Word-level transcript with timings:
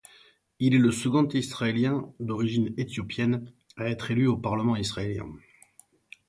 Il 0.57 0.73
est 0.73 0.79
le 0.79 0.91
second 0.91 1.27
Israélien 1.27 2.11
d'origine 2.19 2.73
éthiopienne 2.75 3.53
à 3.77 3.87
être 3.87 4.09
élu 4.09 4.25
au 4.25 4.35
parlement 4.35 4.75
israélien. 4.75 5.29